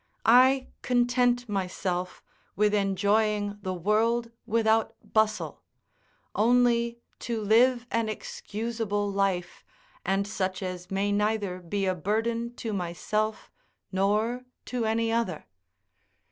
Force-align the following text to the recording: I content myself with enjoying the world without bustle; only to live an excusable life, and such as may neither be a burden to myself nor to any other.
I 0.25 0.65
content 0.81 1.47
myself 1.47 2.23
with 2.55 2.73
enjoying 2.73 3.59
the 3.61 3.75
world 3.75 4.31
without 4.47 4.95
bustle; 5.13 5.61
only 6.33 6.97
to 7.19 7.39
live 7.39 7.85
an 7.91 8.09
excusable 8.09 9.11
life, 9.11 9.63
and 10.03 10.27
such 10.27 10.63
as 10.63 10.89
may 10.89 11.11
neither 11.11 11.59
be 11.59 11.85
a 11.85 11.93
burden 11.93 12.55
to 12.55 12.73
myself 12.73 13.51
nor 13.91 14.43
to 14.65 14.85
any 14.85 15.11
other. 15.11 15.45